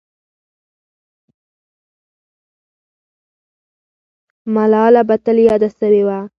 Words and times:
ملاله 4.53 5.01
به 5.07 5.15
تل 5.23 5.37
یاده 5.47 5.69
سوې 5.79 6.01
وه. 6.07 6.19